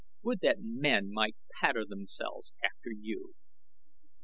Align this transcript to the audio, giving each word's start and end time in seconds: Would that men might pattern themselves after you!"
Would 0.23 0.39
that 0.39 0.55
men 0.63 1.13
might 1.13 1.35
pattern 1.59 1.89
themselves 1.89 2.53
after 2.63 2.89
you!" 2.89 3.35